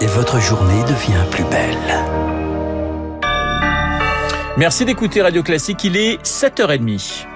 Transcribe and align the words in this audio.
et 0.00 0.06
votre 0.06 0.40
journée 0.40 0.82
devient 0.84 1.24
plus 1.30 1.44
belle. 1.44 2.04
Merci 4.56 4.84
d'écouter 4.84 5.22
Radio 5.22 5.42
Classique, 5.42 5.84
il 5.84 5.96
est 5.96 6.22
7h30.– 6.22 7.24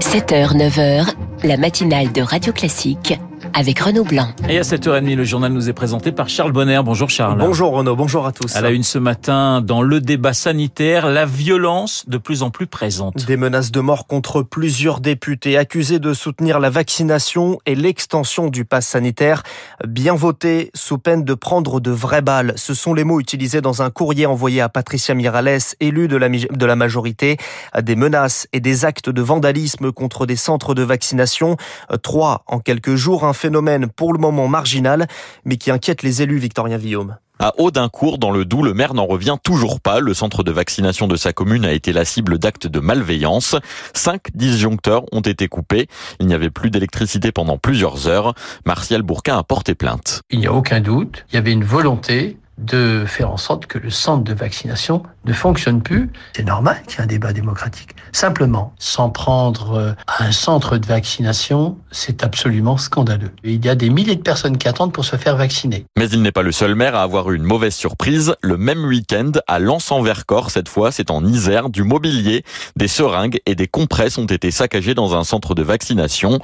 7h, 0.00 0.56
9h, 0.56 1.08
la 1.44 1.56
matinale 1.56 2.12
de 2.12 2.22
Radio 2.22 2.52
Classique 2.52 3.18
avec 3.54 3.78
Renaud 3.78 4.04
Blanc. 4.04 4.28
Et 4.48 4.58
à 4.58 4.62
7h30, 4.62 5.14
le 5.14 5.24
journal 5.24 5.52
nous 5.52 5.68
est 5.68 5.72
présenté 5.72 6.10
par 6.10 6.28
Charles 6.28 6.52
Bonner. 6.52 6.80
Bonjour 6.84 7.08
Charles. 7.08 7.38
Bonjour 7.38 7.72
Renaud, 7.72 7.94
bonjour 7.94 8.26
à 8.26 8.32
tous. 8.32 8.54
À 8.56 8.60
la 8.60 8.70
une 8.70 8.82
ce 8.82 8.98
matin, 8.98 9.60
dans 9.60 9.80
le 9.80 10.00
débat 10.00 10.34
sanitaire, 10.34 11.08
la 11.08 11.24
violence 11.24 12.04
de 12.08 12.18
plus 12.18 12.42
en 12.42 12.50
plus 12.50 12.66
présente. 12.66 13.24
Des 13.26 13.36
menaces 13.36 13.70
de 13.70 13.80
mort 13.80 14.06
contre 14.06 14.42
plusieurs 14.42 15.00
députés 15.00 15.56
accusés 15.56 16.00
de 16.00 16.12
soutenir 16.12 16.58
la 16.58 16.68
vaccination 16.68 17.60
et 17.64 17.76
l'extension 17.76 18.48
du 18.48 18.64
pass 18.64 18.88
sanitaire. 18.88 19.44
Bien 19.86 20.14
voté, 20.14 20.70
sous 20.74 20.98
peine 20.98 21.22
de 21.22 21.34
prendre 21.34 21.78
de 21.78 21.92
vraies 21.92 22.22
balles. 22.22 22.54
Ce 22.56 22.74
sont 22.74 22.92
les 22.92 23.04
mots 23.04 23.20
utilisés 23.20 23.60
dans 23.60 23.82
un 23.82 23.90
courrier 23.90 24.26
envoyé 24.26 24.60
à 24.62 24.68
Patricia 24.68 25.14
Mirales, 25.14 25.58
élue 25.78 26.08
de 26.08 26.16
la, 26.16 26.28
de 26.28 26.66
la 26.66 26.76
majorité. 26.76 27.36
Des 27.80 27.94
menaces 27.94 28.48
et 28.52 28.60
des 28.60 28.84
actes 28.84 29.10
de 29.10 29.22
vandalisme 29.22 29.92
contre 29.92 30.26
des 30.26 30.36
centres 30.36 30.74
de 30.74 30.82
vaccination. 30.82 31.56
Trois 32.02 32.42
en 32.46 32.58
quelques 32.58 32.96
jours. 32.96 33.24
Un 33.24 33.32
phénomène 33.44 33.88
pour 33.88 34.14
le 34.14 34.18
moment 34.18 34.48
marginal, 34.48 35.06
mais 35.44 35.58
qui 35.58 35.70
inquiète 35.70 36.02
les 36.02 36.22
élus, 36.22 36.38
Victorien 36.38 36.78
Villaume. 36.78 37.18
À 37.38 37.52
Audincourt, 37.58 38.16
dans 38.16 38.30
le 38.30 38.46
Doubs, 38.46 38.64
le 38.64 38.72
maire 38.72 38.94
n'en 38.94 39.04
revient 39.04 39.36
toujours 39.42 39.80
pas. 39.80 40.00
Le 40.00 40.14
centre 40.14 40.42
de 40.42 40.50
vaccination 40.50 41.08
de 41.08 41.16
sa 41.16 41.34
commune 41.34 41.66
a 41.66 41.72
été 41.72 41.92
la 41.92 42.06
cible 42.06 42.38
d'actes 42.38 42.66
de 42.66 42.80
malveillance. 42.80 43.54
Cinq 43.92 44.28
disjoncteurs 44.34 45.02
ont 45.12 45.20
été 45.20 45.48
coupés. 45.48 45.88
Il 46.20 46.26
n'y 46.26 46.32
avait 46.32 46.48
plus 46.48 46.70
d'électricité 46.70 47.32
pendant 47.32 47.58
plusieurs 47.58 48.08
heures. 48.08 48.32
Martial 48.64 49.02
Bourquin 49.02 49.36
a 49.36 49.42
porté 49.42 49.74
plainte. 49.74 50.22
Il 50.30 50.38
n'y 50.38 50.46
a 50.46 50.54
aucun 50.54 50.80
doute. 50.80 51.26
Il 51.30 51.34
y 51.34 51.38
avait 51.38 51.52
une 51.52 51.64
volonté 51.64 52.38
de 52.58 53.04
faire 53.06 53.30
en 53.30 53.36
sorte 53.36 53.66
que 53.66 53.78
le 53.78 53.90
centre 53.90 54.24
de 54.24 54.34
vaccination 54.34 55.02
ne 55.24 55.32
fonctionne 55.32 55.82
plus. 55.82 56.10
C'est 56.34 56.44
normal 56.44 56.76
qu'il 56.86 56.98
y 56.98 57.00
ait 57.00 57.04
un 57.04 57.06
débat 57.06 57.32
démocratique. 57.32 57.90
Simplement, 58.12 58.74
s'en 58.78 59.10
prendre 59.10 59.96
à 60.06 60.24
un 60.24 60.32
centre 60.32 60.78
de 60.78 60.86
vaccination, 60.86 61.76
c'est 61.90 62.22
absolument 62.22 62.76
scandaleux. 62.76 63.30
Il 63.42 63.64
y 63.64 63.68
a 63.68 63.74
des 63.74 63.90
milliers 63.90 64.16
de 64.16 64.22
personnes 64.22 64.58
qui 64.58 64.68
attendent 64.68 64.92
pour 64.92 65.04
se 65.04 65.16
faire 65.16 65.36
vacciner. 65.36 65.84
Mais 65.98 66.08
il 66.08 66.22
n'est 66.22 66.32
pas 66.32 66.42
le 66.42 66.52
seul 66.52 66.74
maire 66.74 66.94
à 66.94 67.02
avoir 67.02 67.30
eu 67.30 67.36
une 67.36 67.42
mauvaise 67.42 67.74
surprise. 67.74 68.34
Le 68.42 68.56
même 68.56 68.84
week-end, 68.84 69.32
à 69.46 69.58
Lens-en-Vercors, 69.58 70.50
cette 70.50 70.68
fois, 70.68 70.92
c'est 70.92 71.10
en 71.10 71.24
Isère, 71.24 71.70
du 71.70 71.82
mobilier, 71.82 72.44
des 72.76 72.88
seringues 72.88 73.40
et 73.46 73.54
des 73.54 73.66
compresses 73.66 74.18
ont 74.18 74.26
été 74.26 74.50
saccagés 74.50 74.94
dans 74.94 75.16
un 75.16 75.24
centre 75.24 75.54
de 75.54 75.62
vaccination. 75.62 76.38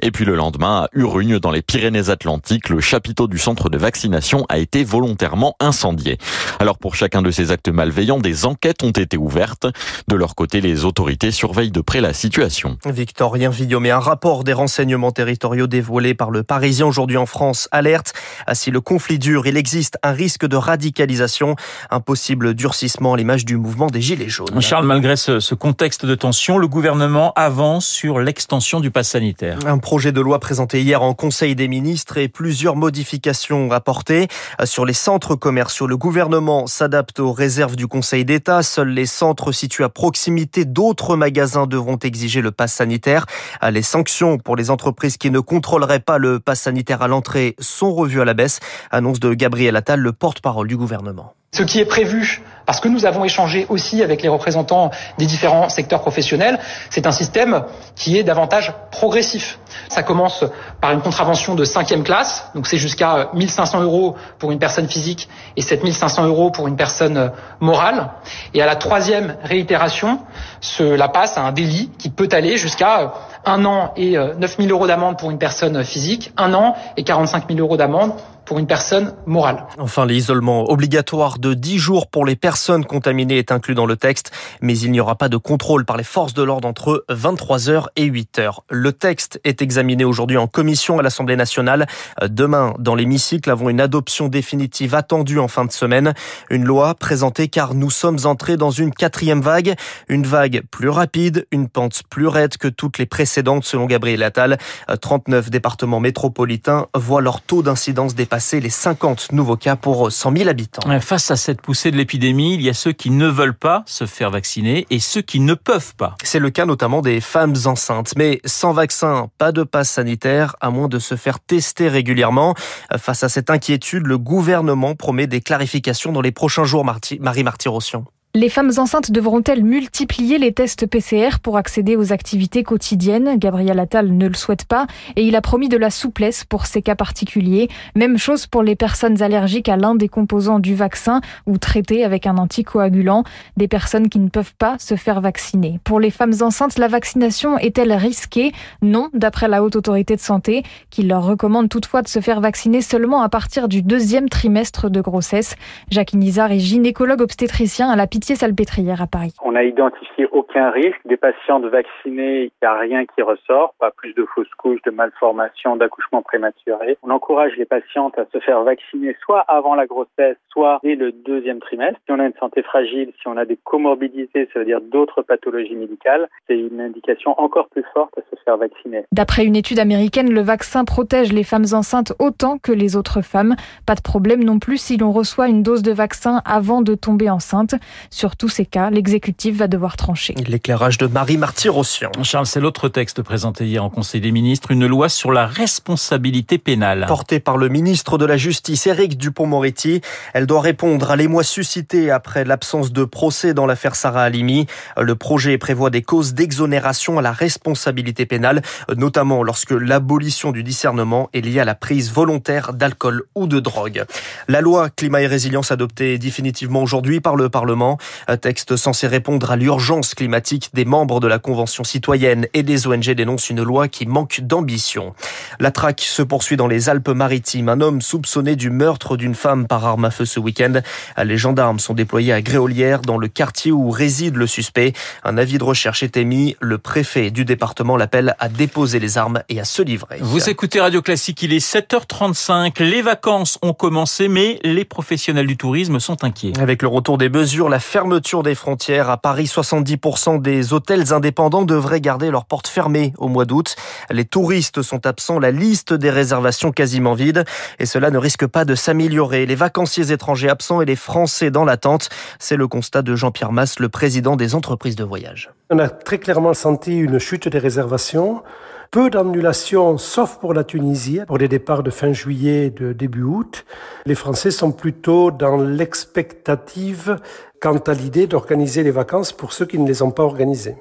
Et 0.00 0.10
puis 0.10 0.24
le 0.24 0.36
lendemain, 0.36 0.82
à 0.82 0.88
Urugne, 0.92 1.38
dans 1.38 1.50
les 1.50 1.62
Pyrénées-Atlantiques, 1.62 2.68
le 2.68 2.80
chapiteau 2.80 3.26
du 3.26 3.38
centre 3.38 3.68
de 3.68 3.78
vaccination 3.78 4.46
a 4.48 4.58
été 4.58 4.84
volontairement 4.84 5.47
incendié. 5.60 6.18
Alors 6.60 6.78
pour 6.78 6.94
chacun 6.94 7.22
de 7.22 7.30
ces 7.30 7.50
actes 7.50 7.68
malveillants, 7.68 8.18
des 8.18 8.46
enquêtes 8.46 8.82
ont 8.82 8.90
été 8.90 9.16
ouvertes. 9.16 9.66
De 10.08 10.16
leur 10.16 10.34
côté, 10.34 10.60
les 10.60 10.84
autorités 10.84 11.30
surveillent 11.30 11.70
de 11.70 11.80
près 11.80 12.00
la 12.00 12.12
situation. 12.12 12.78
Victorien 12.86 13.50
Villaume 13.50 13.86
et 13.86 13.90
un 13.90 13.98
rapport 13.98 14.44
des 14.44 14.52
renseignements 14.52 15.12
territoriaux 15.12 15.66
dévoilé 15.66 16.14
par 16.14 16.30
le 16.30 16.42
Parisien 16.42 16.86
aujourd'hui 16.86 17.16
en 17.16 17.26
France 17.26 17.68
alerte. 17.72 18.12
Si 18.52 18.70
le 18.70 18.80
conflit 18.80 19.18
dure, 19.18 19.46
il 19.46 19.56
existe 19.56 19.98
un 20.02 20.12
risque 20.12 20.46
de 20.46 20.56
radicalisation, 20.56 21.56
un 21.90 22.00
possible 22.00 22.54
durcissement 22.54 23.14
à 23.14 23.16
l'image 23.16 23.44
du 23.44 23.56
mouvement 23.56 23.86
des 23.86 24.00
Gilets 24.00 24.28
jaunes. 24.28 24.60
Charles, 24.60 24.86
malgré 24.86 25.16
ce, 25.16 25.54
contexte 25.54 26.04
de 26.04 26.14
tension, 26.14 26.58
le 26.58 26.68
gouvernement 26.68 27.32
avance 27.34 27.86
sur 27.86 28.18
l'extension 28.18 28.80
du 28.80 28.90
pass 28.90 29.08
sanitaire. 29.08 29.58
Un 29.66 29.78
projet 29.78 30.12
de 30.12 30.20
loi 30.20 30.38
présenté 30.40 30.82
hier 30.82 31.02
en 31.02 31.14
Conseil 31.14 31.54
des 31.54 31.68
ministres 31.68 32.18
et 32.18 32.28
plusieurs 32.28 32.76
modifications 32.76 33.72
apportées 33.72 34.28
sur 34.64 34.84
les 34.84 34.92
centres 34.92 35.36
Le 35.44 35.94
gouvernement 35.94 36.66
s'adapte 36.66 37.20
aux 37.20 37.32
réserves 37.32 37.76
du 37.76 37.86
Conseil 37.86 38.24
d'État. 38.24 38.62
Seuls 38.62 38.88
les 38.88 39.06
centres 39.06 39.52
situés 39.52 39.84
à 39.84 39.88
proximité 39.88 40.64
d'autres 40.64 41.16
magasins 41.16 41.66
devront 41.66 41.96
exiger 41.96 42.40
le 42.40 42.50
pass 42.50 42.74
sanitaire. 42.74 43.24
Les 43.70 43.82
sanctions 43.82 44.38
pour 44.38 44.56
les 44.56 44.70
entreprises 44.70 45.16
qui 45.16 45.30
ne 45.30 45.40
contrôleraient 45.40 46.00
pas 46.00 46.18
le 46.18 46.40
pass 46.40 46.62
sanitaire 46.62 47.02
à 47.02 47.08
l'entrée 47.08 47.54
sont 47.60 47.94
revues 47.94 48.20
à 48.20 48.24
la 48.24 48.34
baisse. 48.34 48.58
Annonce 48.90 49.20
de 49.20 49.32
Gabriel 49.32 49.76
Attal, 49.76 50.00
le 50.00 50.12
porte-parole 50.12 50.66
du 50.66 50.76
gouvernement. 50.76 51.37
Ce 51.50 51.62
qui 51.62 51.80
est 51.80 51.86
prévu, 51.86 52.42
parce 52.66 52.80
que 52.80 52.88
nous 52.88 53.06
avons 53.06 53.24
échangé 53.24 53.64
aussi 53.70 54.02
avec 54.02 54.20
les 54.20 54.28
représentants 54.28 54.90
des 55.16 55.24
différents 55.24 55.70
secteurs 55.70 56.02
professionnels, 56.02 56.58
c'est 56.90 57.06
un 57.06 57.10
système 57.10 57.64
qui 57.96 58.18
est 58.18 58.22
davantage 58.22 58.74
progressif. 58.90 59.58
Ça 59.88 60.02
commence 60.02 60.44
par 60.82 60.92
une 60.92 61.00
contravention 61.00 61.54
de 61.54 61.64
cinquième 61.64 62.02
classe, 62.02 62.50
donc 62.54 62.66
c'est 62.66 62.76
jusqu'à 62.76 63.30
1500 63.32 63.80
euros 63.80 64.16
pour 64.38 64.52
une 64.52 64.58
personne 64.58 64.86
physique 64.86 65.30
et 65.56 65.62
7500 65.62 66.26
euros 66.26 66.50
pour 66.50 66.68
une 66.68 66.76
personne 66.76 67.32
morale. 67.60 68.10
Et 68.52 68.60
à 68.60 68.66
la 68.66 68.76
troisième 68.76 69.36
réitération, 69.42 70.20
cela 70.60 71.08
passe 71.08 71.38
à 71.38 71.44
un 71.44 71.52
délit 71.52 71.90
qui 71.96 72.10
peut 72.10 72.28
aller 72.32 72.58
jusqu'à 72.58 73.14
un 73.46 73.64
an 73.64 73.94
et 73.96 74.18
9000 74.18 74.70
euros 74.70 74.86
d'amende 74.86 75.18
pour 75.18 75.30
une 75.30 75.38
personne 75.38 75.82
physique, 75.82 76.34
un 76.36 76.52
an 76.52 76.74
et 76.98 77.04
45 77.04 77.44
000 77.48 77.60
euros 77.60 77.78
d'amende 77.78 78.12
pour 78.48 78.58
une 78.58 78.66
personne 78.66 79.14
morale. 79.26 79.66
Enfin, 79.76 80.06
l'isolement 80.06 80.70
obligatoire 80.70 81.38
de 81.38 81.52
10 81.52 81.76
jours 81.76 82.08
pour 82.08 82.24
les 82.24 82.34
personnes 82.34 82.86
contaminées 82.86 83.36
est 83.36 83.52
inclus 83.52 83.74
dans 83.74 83.84
le 83.84 83.96
texte, 83.96 84.32
mais 84.62 84.76
il 84.78 84.90
n'y 84.90 85.00
aura 85.00 85.16
pas 85.16 85.28
de 85.28 85.36
contrôle 85.36 85.84
par 85.84 85.98
les 85.98 86.04
forces 86.04 86.32
de 86.32 86.42
l'ordre 86.42 86.66
entre 86.66 87.04
23h 87.10 87.88
et 87.96 88.08
8h. 88.08 88.60
Le 88.70 88.92
texte 88.92 89.38
est 89.44 89.60
examiné 89.60 90.06
aujourd'hui 90.06 90.38
en 90.38 90.46
commission 90.46 90.98
à 90.98 91.02
l'Assemblée 91.02 91.36
nationale. 91.36 91.86
Demain, 92.22 92.72
dans 92.78 92.94
l'hémicycle, 92.94 93.50
avons 93.50 93.68
une 93.68 93.82
adoption 93.82 94.28
définitive 94.28 94.94
attendue 94.94 95.38
en 95.38 95.48
fin 95.48 95.66
de 95.66 95.72
semaine. 95.72 96.14
Une 96.48 96.64
loi 96.64 96.94
présentée 96.94 97.48
car 97.48 97.74
nous 97.74 97.90
sommes 97.90 98.20
entrés 98.24 98.56
dans 98.56 98.70
une 98.70 98.94
quatrième 98.94 99.42
vague, 99.42 99.74
une 100.08 100.24
vague 100.24 100.62
plus 100.70 100.88
rapide, 100.88 101.46
une 101.52 101.68
pente 101.68 102.02
plus 102.08 102.26
raide 102.26 102.56
que 102.56 102.68
toutes 102.68 102.96
les 102.96 103.06
précédentes 103.06 103.64
selon 103.64 103.84
Gabriel 103.84 104.22
Attal. 104.22 104.56
39 105.02 105.50
départements 105.50 106.00
métropolitains 106.00 106.86
voient 106.94 107.20
leur 107.20 107.42
taux 107.42 107.62
d'incidence 107.62 108.14
dépasser 108.14 108.37
les 108.60 108.70
50 108.70 109.32
nouveaux 109.32 109.56
cas 109.56 109.76
pour 109.76 110.10
100 110.10 110.36
000 110.36 110.48
habitants. 110.48 111.00
Face 111.00 111.30
à 111.30 111.36
cette 111.36 111.60
poussée 111.60 111.90
de 111.90 111.96
l'épidémie, 111.96 112.54
il 112.54 112.62
y 112.62 112.68
a 112.68 112.74
ceux 112.74 112.92
qui 112.92 113.10
ne 113.10 113.26
veulent 113.26 113.56
pas 113.56 113.82
se 113.86 114.06
faire 114.06 114.30
vacciner 114.30 114.86
et 114.90 115.00
ceux 115.00 115.22
qui 115.22 115.40
ne 115.40 115.54
peuvent 115.54 115.94
pas. 115.96 116.14
C'est 116.22 116.38
le 116.38 116.50
cas 116.50 116.64
notamment 116.64 117.02
des 117.02 117.20
femmes 117.20 117.54
enceintes. 117.64 118.14
Mais 118.16 118.40
sans 118.44 118.72
vaccin, 118.72 119.28
pas 119.38 119.52
de 119.52 119.62
passe 119.62 119.90
sanitaire, 119.90 120.56
à 120.60 120.70
moins 120.70 120.88
de 120.88 120.98
se 120.98 121.16
faire 121.16 121.40
tester 121.40 121.88
régulièrement. 121.88 122.54
Face 122.96 123.22
à 123.22 123.28
cette 123.28 123.50
inquiétude, 123.50 124.06
le 124.06 124.18
gouvernement 124.18 124.94
promet 124.94 125.26
des 125.26 125.40
clarifications 125.40 126.12
dans 126.12 126.20
les 126.22 126.32
prochains 126.32 126.64
jours, 126.64 126.84
Marie 126.84 127.44
Martyrossian. 127.44 128.04
Les 128.34 128.50
femmes 128.50 128.72
enceintes 128.76 129.10
devront-elles 129.10 129.64
multiplier 129.64 130.36
les 130.36 130.52
tests 130.52 130.86
PCR 130.86 131.38
pour 131.42 131.56
accéder 131.56 131.96
aux 131.96 132.12
activités 132.12 132.62
quotidiennes? 132.62 133.38
Gabriel 133.38 133.78
Attal 133.78 134.14
ne 134.14 134.28
le 134.28 134.34
souhaite 134.34 134.66
pas 134.66 134.86
et 135.16 135.24
il 135.24 135.34
a 135.34 135.40
promis 135.40 135.70
de 135.70 135.78
la 135.78 135.88
souplesse 135.88 136.44
pour 136.44 136.66
ces 136.66 136.82
cas 136.82 136.94
particuliers. 136.94 137.68
Même 137.96 138.18
chose 138.18 138.46
pour 138.46 138.62
les 138.62 138.76
personnes 138.76 139.22
allergiques 139.22 139.70
à 139.70 139.78
l'un 139.78 139.94
des 139.94 140.08
composants 140.08 140.58
du 140.58 140.74
vaccin 140.74 141.22
ou 141.46 141.56
traitées 141.56 142.04
avec 142.04 142.26
un 142.26 142.36
anticoagulant, 142.36 143.24
des 143.56 143.66
personnes 143.66 144.10
qui 144.10 144.18
ne 144.18 144.28
peuvent 144.28 144.54
pas 144.58 144.76
se 144.78 144.94
faire 144.94 145.22
vacciner. 145.22 145.80
Pour 145.82 145.98
les 145.98 146.10
femmes 146.10 146.34
enceintes, 146.42 146.78
la 146.78 146.88
vaccination 146.88 147.56
est-elle 147.56 147.94
risquée? 147.94 148.52
Non, 148.82 149.08
d'après 149.14 149.48
la 149.48 149.64
Haute 149.64 149.74
Autorité 149.74 150.16
de 150.16 150.20
Santé, 150.20 150.64
qui 150.90 151.02
leur 151.02 151.24
recommande 151.24 151.70
toutefois 151.70 152.02
de 152.02 152.08
se 152.08 152.20
faire 152.20 152.42
vacciner 152.42 152.82
seulement 152.82 153.22
à 153.22 153.30
partir 153.30 153.68
du 153.68 153.80
deuxième 153.80 154.28
trimestre 154.28 154.90
de 154.90 155.00
grossesse. 155.00 155.56
Jacques 155.90 156.12
Nizar 156.12 156.52
est 156.52 156.60
gynécologue 156.60 157.22
obstétricien 157.22 157.88
à 157.88 157.96
la 157.96 158.06
Pitié-Salpêtrière 158.18 159.00
à 159.00 159.06
Paris. 159.06 159.32
On 159.44 159.52
n'a 159.52 159.62
identifié 159.62 160.26
aucun 160.32 160.70
risque. 160.70 160.98
Des 161.04 161.16
patientes 161.16 161.64
vaccinées, 161.66 162.46
il 162.46 162.50
n'y 162.60 162.66
a 162.66 162.76
rien 162.76 163.06
qui 163.06 163.22
ressort. 163.22 163.74
Pas 163.78 163.92
plus 163.92 164.12
de 164.14 164.26
fausses 164.34 164.52
couches, 164.58 164.82
de 164.82 164.90
malformations, 164.90 165.76
d'accouchements 165.76 166.22
prématurés. 166.22 166.98
On 167.04 167.10
encourage 167.10 167.52
les 167.56 167.64
patientes 167.64 168.18
à 168.18 168.24
se 168.32 168.40
faire 168.40 168.64
vacciner 168.64 169.14
soit 169.24 169.42
avant 169.42 169.76
la 169.76 169.86
grossesse, 169.86 170.36
soit 170.50 170.80
dès 170.82 170.96
le 170.96 171.12
deuxième 171.12 171.60
trimestre. 171.60 172.00
Si 172.06 172.12
on 172.12 172.18
a 172.18 172.24
une 172.24 172.34
santé 172.40 172.64
fragile, 172.64 173.12
si 173.20 173.28
on 173.28 173.36
a 173.36 173.44
des 173.44 173.56
comorbidités, 173.62 174.48
ça 174.52 174.58
veut 174.58 174.64
dire 174.64 174.80
d'autres 174.80 175.22
pathologies 175.22 175.76
médicales, 175.76 176.28
c'est 176.48 176.58
une 176.58 176.80
indication 176.80 177.40
encore 177.40 177.68
plus 177.68 177.84
forte 177.94 178.18
à 178.18 178.22
se 178.22 178.42
faire 178.42 178.56
vacciner. 178.56 179.04
D'après 179.12 179.44
une 179.44 179.54
étude 179.54 179.78
américaine, 179.78 180.32
le 180.32 180.40
vaccin 180.40 180.84
protège 180.84 181.32
les 181.32 181.44
femmes 181.44 181.66
enceintes 181.72 182.14
autant 182.18 182.58
que 182.58 182.72
les 182.72 182.96
autres 182.96 183.22
femmes. 183.22 183.54
Pas 183.86 183.94
de 183.94 184.02
problème 184.02 184.42
non 184.42 184.58
plus 184.58 184.78
si 184.78 184.96
l'on 184.96 185.12
reçoit 185.12 185.46
une 185.46 185.62
dose 185.62 185.82
de 185.82 185.92
vaccin 185.92 186.42
avant 186.44 186.82
de 186.82 186.96
tomber 186.96 187.30
enceinte. 187.30 187.76
Sur 188.10 188.36
tous 188.36 188.48
ces 188.48 188.64
cas, 188.64 188.90
l'exécutif 188.90 189.56
va 189.56 189.68
devoir 189.68 189.96
trancher. 189.96 190.34
L'éclairage 190.46 190.96
de 190.98 191.06
Marie 191.06 191.36
Marty-Rossian. 191.36 192.10
Charles, 192.22 192.46
c'est 192.46 192.60
l'autre 192.60 192.88
texte 192.88 193.22
présenté 193.22 193.66
hier 193.66 193.84
en 193.84 193.90
Conseil 193.90 194.20
des 194.20 194.32
ministres, 194.32 194.70
une 194.70 194.86
loi 194.86 195.08
sur 195.08 195.30
la 195.30 195.46
responsabilité 195.46 196.56
pénale. 196.56 197.04
Portée 197.06 197.38
par 197.38 197.58
le 197.58 197.68
ministre 197.68 198.16
de 198.16 198.24
la 198.24 198.38
Justice, 198.38 198.86
Éric 198.86 199.18
Dupont-Moretti, 199.18 200.00
elle 200.32 200.46
doit 200.46 200.62
répondre 200.62 201.10
à 201.10 201.16
l'émoi 201.16 201.42
suscité 201.42 202.10
après 202.10 202.44
l'absence 202.44 202.92
de 202.92 203.04
procès 203.04 203.52
dans 203.52 203.66
l'affaire 203.66 203.94
Sarah 203.94 204.22
Halimi. 204.22 204.66
Le 204.96 205.14
projet 205.14 205.58
prévoit 205.58 205.90
des 205.90 206.02
causes 206.02 206.32
d'exonération 206.32 207.18
à 207.18 207.22
la 207.22 207.32
responsabilité 207.32 208.24
pénale, 208.24 208.62
notamment 208.96 209.42
lorsque 209.42 209.72
l'abolition 209.72 210.50
du 210.50 210.62
discernement 210.62 211.28
est 211.34 211.42
liée 211.42 211.60
à 211.60 211.64
la 211.66 211.74
prise 211.74 212.10
volontaire 212.10 212.72
d'alcool 212.72 213.24
ou 213.34 213.46
de 213.46 213.60
drogue. 213.60 214.04
La 214.48 214.62
loi 214.62 214.88
climat 214.88 215.20
et 215.20 215.26
résilience 215.26 215.72
adoptée 215.72 216.16
définitivement 216.16 216.82
aujourd'hui 216.82 217.20
par 217.20 217.36
le 217.36 217.50
Parlement, 217.50 217.97
un 218.26 218.36
texte 218.36 218.76
censé 218.76 219.06
répondre 219.06 219.50
à 219.50 219.56
l'urgence 219.56 220.14
climatique 220.14 220.70
des 220.74 220.84
membres 220.84 221.20
de 221.20 221.26
la 221.26 221.38
Convention 221.38 221.84
citoyenne 221.84 222.46
et 222.54 222.62
des 222.62 222.86
ONG 222.86 223.10
dénoncent 223.10 223.50
une 223.50 223.62
loi 223.62 223.88
qui 223.88 224.06
manque 224.06 224.40
d'ambition. 224.40 225.14
La 225.60 225.70
traque 225.70 226.00
se 226.00 226.22
poursuit 226.22 226.56
dans 226.56 226.66
les 226.66 226.88
Alpes-Maritimes. 226.88 227.68
Un 227.68 227.80
homme 227.80 228.00
soupçonné 228.00 228.56
du 228.56 228.70
meurtre 228.70 229.16
d'une 229.16 229.34
femme 229.34 229.66
par 229.66 229.84
arme 229.84 230.04
à 230.04 230.10
feu 230.10 230.24
ce 230.24 230.40
week-end. 230.40 230.80
Les 231.22 231.36
gendarmes 231.36 231.78
sont 231.78 231.94
déployés 231.94 232.32
à 232.32 232.42
Gréolière, 232.42 233.00
dans 233.00 233.18
le 233.18 233.28
quartier 233.28 233.72
où 233.72 233.90
réside 233.90 234.36
le 234.36 234.46
suspect. 234.46 234.92
Un 235.24 235.38
avis 235.38 235.58
de 235.58 235.64
recherche 235.64 236.02
est 236.02 236.16
émis. 236.16 236.56
Le 236.60 236.78
préfet 236.78 237.30
du 237.30 237.44
département 237.44 237.96
l'appelle 237.96 238.34
à 238.38 238.48
déposer 238.48 238.98
les 238.98 239.18
armes 239.18 239.42
et 239.48 239.60
à 239.60 239.64
se 239.64 239.82
livrer. 239.82 240.18
Vous 240.20 240.48
écoutez 240.48 240.80
Radio 240.80 241.02
Classique, 241.02 241.42
il 241.42 241.52
est 241.52 241.64
7h35. 241.64 242.82
Les 242.82 243.02
vacances 243.02 243.58
ont 243.62 243.72
commencé, 243.72 244.28
mais 244.28 244.58
les 244.64 244.84
professionnels 244.84 245.46
du 245.46 245.56
tourisme 245.56 246.00
sont 246.00 246.24
inquiets. 246.24 246.52
Avec 246.60 246.82
le 246.82 246.88
retour 246.88 247.18
des 247.18 247.28
mesures, 247.28 247.68
la 247.68 247.80
fermeture 247.88 248.42
des 248.42 248.54
frontières 248.54 249.08
à 249.08 249.16
Paris, 249.16 249.46
70% 249.46 250.42
des 250.42 250.74
hôtels 250.74 251.14
indépendants 251.14 251.64
devraient 251.64 252.02
garder 252.02 252.30
leurs 252.30 252.44
portes 252.44 252.68
fermées 252.68 253.14
au 253.16 253.28
mois 253.28 253.46
d'août. 253.46 253.76
Les 254.10 254.26
touristes 254.26 254.82
sont 254.82 255.06
absents, 255.06 255.38
la 255.38 255.50
liste 255.50 255.94
des 255.94 256.10
réservations 256.10 256.70
quasiment 256.70 257.14
vide 257.14 257.46
et 257.78 257.86
cela 257.86 258.10
ne 258.10 258.18
risque 258.18 258.46
pas 258.46 258.66
de 258.66 258.74
s'améliorer. 258.74 259.46
Les 259.46 259.54
vacanciers 259.54 260.12
étrangers 260.12 260.50
absents 260.50 260.82
et 260.82 260.84
les 260.84 260.96
Français 260.96 261.50
dans 261.50 261.64
l'attente, 261.64 262.10
c'est 262.38 262.56
le 262.56 262.68
constat 262.68 263.00
de 263.00 263.16
Jean-Pierre 263.16 263.52
Masse, 263.52 263.78
le 263.78 263.88
président 263.88 264.36
des 264.36 264.54
entreprises 264.54 264.96
de 264.96 265.04
voyage. 265.04 265.50
On 265.70 265.78
a 265.78 265.88
très 265.88 266.18
clairement 266.18 266.52
senti 266.52 266.98
une 266.98 267.18
chute 267.18 267.48
des 267.48 267.58
réservations. 267.58 268.42
Peu 268.90 269.10
d'annulations, 269.10 269.98
sauf 269.98 270.38
pour 270.38 270.54
la 270.54 270.64
Tunisie, 270.64 271.20
pour 271.26 271.36
des 271.36 271.48
départs 271.48 271.82
de 271.82 271.90
fin 271.90 272.14
juillet, 272.14 272.70
de 272.70 272.94
début 272.94 273.22
août. 273.22 273.66
Les 274.06 274.14
Français 274.14 274.50
sont 274.50 274.72
plutôt 274.72 275.30
dans 275.30 275.58
l'expectative 275.58 277.18
quant 277.60 277.76
à 277.76 277.92
l'idée 277.92 278.26
d'organiser 278.26 278.82
les 278.82 278.90
vacances 278.90 279.32
pour 279.32 279.52
ceux 279.52 279.66
qui 279.66 279.78
ne 279.78 279.86
les 279.86 280.00
ont 280.00 280.10
pas 280.10 280.22
organisées. 280.22 280.76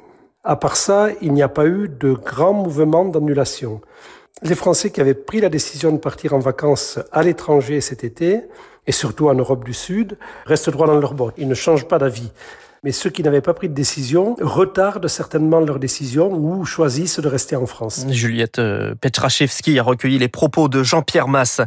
À 0.46 0.56
part 0.56 0.78
ça, 0.78 1.10
il 1.22 1.34
n'y 1.34 1.44
a 1.44 1.50
pas 1.50 1.66
eu 1.66 1.90
de 1.90 2.14
grands 2.14 2.54
mouvements 2.54 3.04
d'annulation. 3.04 3.82
Les 4.42 4.56
Français 4.56 4.90
qui 4.90 5.02
avaient 5.02 5.14
pris 5.14 5.42
la 5.42 5.50
décision 5.50 5.92
de 5.92 5.98
partir 5.98 6.34
en 6.34 6.40
vacances 6.40 7.00
à 7.12 7.24
l'étranger 7.24 7.82
cet 7.82 8.06
été, 8.06 8.44
et 8.86 8.94
surtout 8.94 9.28
en 9.28 9.34
Europe 9.34 9.66
du 9.66 9.74
Sud, 9.74 10.18
restent 10.46 10.70
droit 10.70 10.88
dans 10.88 10.98
leur 10.98 11.14
botte. 11.14 11.34
Ils 11.38 11.50
ne 11.50 11.56
changent 11.56 11.90
pas 11.90 12.00
d'avis 12.00 12.32
mais 12.84 12.92
ceux 12.92 13.10
qui 13.10 13.24
n'avaient 13.24 13.42
pas 13.42 13.54
pris 13.54 13.70
de 13.70 13.74
décision 13.74 14.36
retardent 14.42 15.08
certainement 15.08 15.60
leur 15.60 15.80
décision 15.80 16.32
ou 16.32 16.66
choisissent 16.66 17.20
de 17.20 17.28
rester 17.28 17.56
en 17.56 17.66
France. 17.66 18.06
Juliette 18.10 18.60
euh, 18.60 18.96
Petraszewski 19.00 19.80
a 19.80 19.84
recueilli 19.84 20.18
les 20.18 20.28
propos 20.28 20.68
de 20.68 20.84
Jean-Pierre 20.84 21.28
Masse. 21.28 21.62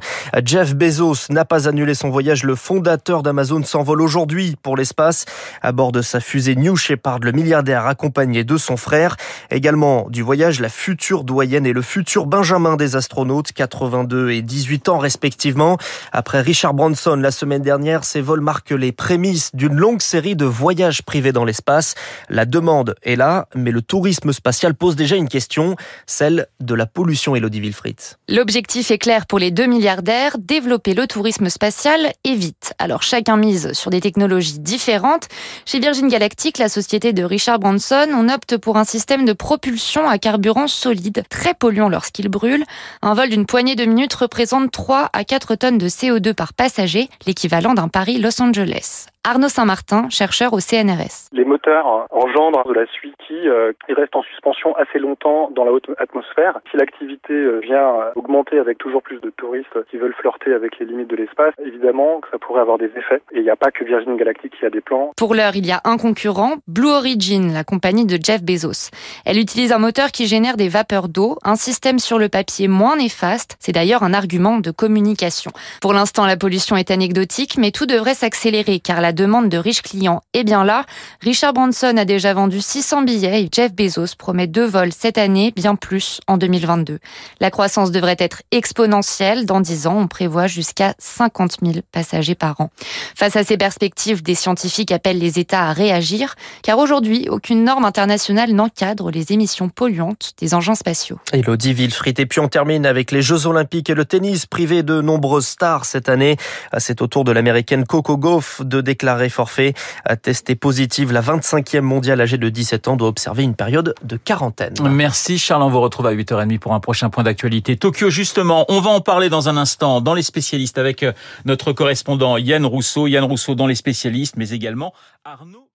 Jeff 0.44 0.74
Bezos 0.74 1.26
n'a 1.30 1.44
pas 1.44 1.68
annulé 1.68 1.94
son 1.94 2.10
voyage. 2.10 2.44
Le 2.44 2.54
fondateur 2.54 3.22
d'Amazon 3.22 3.62
s'envole 3.64 4.02
aujourd'hui 4.02 4.56
pour 4.62 4.76
l'espace 4.76 5.24
à 5.62 5.72
bord 5.72 5.92
de 5.92 6.02
sa 6.02 6.20
fusée 6.20 6.56
New 6.56 6.76
Shepard, 6.76 7.20
le 7.20 7.32
milliardaire 7.32 7.86
accompagné 7.86 8.44
de 8.44 8.56
son 8.56 8.76
frère. 8.76 9.16
Également 9.50 10.06
du 10.08 10.22
voyage, 10.22 10.60
la 10.60 10.68
future 10.68 11.24
doyenne 11.24 11.66
et 11.66 11.72
le 11.72 11.82
futur 11.82 12.26
Benjamin 12.26 12.76
des 12.76 12.96
astronautes, 12.96 13.52
82 13.52 14.30
et 14.30 14.42
18 14.42 14.88
ans 14.88 14.98
respectivement. 14.98 15.76
Après 16.12 16.40
Richard 16.40 16.74
Branson 16.74 17.16
la 17.16 17.30
semaine 17.30 17.62
dernière, 17.62 18.04
ces 18.04 18.20
vols 18.20 18.40
marquent 18.40 18.70
les 18.70 18.92
prémices 18.92 19.50
d'une 19.54 19.74
longue 19.74 20.02
série 20.02 20.36
de 20.36 20.44
voyages 20.44 20.99
privé 21.02 21.32
dans 21.32 21.44
l'espace. 21.44 21.94
La 22.28 22.44
demande 22.44 22.94
est 23.02 23.16
là, 23.16 23.48
mais 23.54 23.70
le 23.70 23.82
tourisme 23.82 24.32
spatial 24.32 24.74
pose 24.74 24.96
déjà 24.96 25.16
une 25.16 25.28
question, 25.28 25.76
celle 26.06 26.46
de 26.60 26.74
la 26.74 26.86
pollution, 26.86 27.36
Elodie 27.36 27.60
Wilfried. 27.60 28.00
L'objectif 28.28 28.90
est 28.90 28.98
clair 28.98 29.26
pour 29.26 29.38
les 29.38 29.50
deux 29.50 29.66
milliardaires, 29.66 30.36
développer 30.38 30.94
le 30.94 31.06
tourisme 31.06 31.48
spatial 31.48 32.12
et 32.24 32.34
vite. 32.34 32.74
Alors 32.78 33.02
chacun 33.02 33.36
mise 33.36 33.72
sur 33.72 33.90
des 33.90 34.00
technologies 34.00 34.58
différentes. 34.58 35.28
Chez 35.66 35.80
Virgin 35.80 36.08
Galactic, 36.08 36.58
la 36.58 36.68
société 36.68 37.12
de 37.12 37.24
Richard 37.24 37.58
Branson, 37.58 38.08
on 38.14 38.28
opte 38.28 38.56
pour 38.56 38.76
un 38.76 38.84
système 38.84 39.24
de 39.24 39.32
propulsion 39.32 40.08
à 40.08 40.18
carburant 40.18 40.66
solide, 40.66 41.24
très 41.28 41.54
polluant 41.54 41.88
lorsqu'il 41.88 42.28
brûle. 42.28 42.64
Un 43.02 43.14
vol 43.14 43.28
d'une 43.28 43.46
poignée 43.46 43.76
de 43.76 43.84
minutes 43.84 44.14
représente 44.14 44.70
3 44.70 45.10
à 45.12 45.24
4 45.24 45.54
tonnes 45.56 45.78
de 45.78 45.88
CO2 45.88 46.34
par 46.34 46.52
passager, 46.52 47.08
l'équivalent 47.26 47.74
d'un 47.74 47.88
Paris-Los 47.88 48.40
Angeles. 48.40 49.06
Arnaud 49.22 49.50
Saint-Martin, 49.50 50.08
chercheur 50.08 50.54
au 50.54 50.60
CNRS. 50.60 51.28
Les 51.32 51.44
moteurs 51.44 52.06
engendrent 52.10 52.66
de 52.66 52.72
la 52.72 52.86
suie 52.86 53.12
qui, 53.26 53.48
euh, 53.48 53.72
qui 53.84 53.92
reste 53.92 54.16
en 54.16 54.22
suspension 54.22 54.74
assez 54.76 54.98
longtemps 54.98 55.50
dans 55.54 55.64
la 55.64 55.72
haute 55.72 55.90
atmosphère. 55.98 56.58
Si 56.70 56.78
l'activité 56.78 57.34
euh, 57.34 57.60
vient 57.62 57.84
augmenter 58.16 58.58
avec 58.58 58.78
toujours 58.78 59.02
plus 59.02 59.20
de 59.20 59.28
touristes 59.28 59.76
qui 59.90 59.98
veulent 59.98 60.14
flirter 60.14 60.54
avec 60.54 60.78
les 60.78 60.86
limites 60.86 61.10
de 61.10 61.16
l'espace, 61.16 61.52
évidemment 61.62 62.20
que 62.20 62.28
ça 62.32 62.38
pourrait 62.38 62.62
avoir 62.62 62.78
des 62.78 62.90
effets. 62.96 63.20
Et 63.32 63.40
il 63.40 63.42
n'y 63.42 63.50
a 63.50 63.56
pas 63.56 63.70
que 63.70 63.84
Virgin 63.84 64.16
Galactic 64.16 64.56
qui 64.58 64.64
a 64.64 64.70
des 64.70 64.80
plans. 64.80 65.12
Pour 65.18 65.34
l'heure, 65.34 65.54
il 65.54 65.66
y 65.66 65.72
a 65.72 65.82
un 65.84 65.98
concurrent, 65.98 66.54
Blue 66.66 66.88
Origin, 66.88 67.52
la 67.52 67.62
compagnie 67.62 68.06
de 68.06 68.18
Jeff 68.22 68.42
Bezos. 68.42 68.88
Elle 69.26 69.38
utilise 69.38 69.72
un 69.72 69.78
moteur 69.78 70.12
qui 70.12 70.28
génère 70.28 70.56
des 70.56 70.70
vapeurs 70.70 71.08
d'eau, 71.08 71.36
un 71.44 71.56
système 71.56 71.98
sur 71.98 72.18
le 72.18 72.30
papier 72.30 72.68
moins 72.68 72.96
néfaste. 72.96 73.56
C'est 73.60 73.72
d'ailleurs 73.72 74.02
un 74.02 74.14
argument 74.14 74.60
de 74.60 74.70
communication. 74.70 75.50
Pour 75.82 75.92
l'instant, 75.92 76.24
la 76.24 76.38
pollution 76.38 76.74
est 76.76 76.90
anecdotique, 76.90 77.58
mais 77.58 77.70
tout 77.70 77.84
devrait 77.84 78.14
s'accélérer 78.14 78.80
car 78.80 79.02
la 79.02 79.09
la 79.10 79.14
demande 79.14 79.48
de 79.48 79.58
riches 79.58 79.82
clients 79.82 80.22
est 80.34 80.44
bien 80.44 80.62
là. 80.62 80.86
Richard 81.20 81.52
Branson 81.52 81.96
a 81.96 82.04
déjà 82.04 82.32
vendu 82.32 82.60
600 82.60 83.02
billets 83.02 83.42
et 83.42 83.48
Jeff 83.50 83.72
Bezos 83.74 84.14
promet 84.16 84.46
deux 84.46 84.66
vols 84.66 84.92
cette 84.92 85.18
année, 85.18 85.52
bien 85.56 85.74
plus 85.74 86.20
en 86.28 86.36
2022. 86.36 87.00
La 87.40 87.50
croissance 87.50 87.90
devrait 87.90 88.14
être 88.20 88.42
exponentielle. 88.52 89.46
Dans 89.46 89.60
10 89.60 89.88
ans, 89.88 89.96
on 89.98 90.06
prévoit 90.06 90.46
jusqu'à 90.46 90.94
50 91.00 91.56
000 91.60 91.78
passagers 91.90 92.36
par 92.36 92.60
an. 92.60 92.70
Face 93.16 93.34
à 93.34 93.42
ces 93.42 93.56
perspectives, 93.56 94.22
des 94.22 94.36
scientifiques 94.36 94.92
appellent 94.92 95.18
les 95.18 95.40
États 95.40 95.64
à 95.64 95.72
réagir, 95.72 96.36
car 96.62 96.78
aujourd'hui, 96.78 97.26
aucune 97.28 97.64
norme 97.64 97.86
internationale 97.86 98.52
n'encadre 98.52 99.10
les 99.10 99.32
émissions 99.32 99.68
polluantes 99.68 100.34
des 100.38 100.54
engins 100.54 100.76
spatiaux. 100.76 101.18
Elodie 101.32 101.72
Wilfried. 101.72 102.20
Et 102.20 102.26
puis 102.26 102.38
on 102.38 102.46
termine 102.46 102.86
avec 102.86 103.10
les 103.10 103.22
Jeux 103.22 103.48
Olympiques 103.48 103.90
et 103.90 103.94
le 103.94 104.04
tennis 104.04 104.46
privé 104.46 104.84
de 104.84 105.00
nombreuses 105.00 105.48
stars 105.48 105.84
cette 105.84 106.08
année. 106.08 106.36
C'est 106.78 107.02
au 107.02 107.08
tour 107.08 107.24
de 107.24 107.32
l'américaine 107.32 107.84
Coco 107.84 108.16
Gauff 108.16 108.62
de 108.64 108.80
déclarer 108.80 108.99
forfait. 109.30 109.74
Testée 110.22 110.54
positive, 110.54 111.12
la 111.12 111.22
25e 111.22 111.80
mondiale 111.80 112.20
âgée 112.20 112.38
de 112.38 112.48
17 112.48 112.88
ans 112.88 112.96
doit 112.96 113.08
observer 113.08 113.42
une 113.42 113.54
période 113.54 113.94
de 114.02 114.16
quarantaine. 114.16 114.74
Merci 114.82 115.38
Charles, 115.38 115.62
on 115.62 115.68
vous 115.68 115.80
retrouve 115.80 116.06
à 116.06 116.14
8h30 116.14 116.58
pour 116.58 116.74
un 116.74 116.80
prochain 116.80 117.10
point 117.10 117.24
d'actualité. 117.24 117.76
Tokyo 117.76 118.10
justement, 118.10 118.64
on 118.68 118.80
va 118.80 118.90
en 118.90 119.00
parler 119.00 119.28
dans 119.28 119.48
un 119.48 119.56
instant 119.56 120.00
dans 120.00 120.14
les 120.14 120.22
spécialistes 120.22 120.78
avec 120.78 121.02
euh, 121.02 121.12
notre 121.44 121.72
correspondant 121.72 122.36
Yann 122.36 122.64
Rousseau. 122.64 123.06
Yann 123.06 123.24
Rousseau 123.24 123.54
dans 123.54 123.66
les 123.66 123.74
spécialistes, 123.74 124.36
mais 124.36 124.50
également 124.50 124.92
Arnaud 125.24 125.69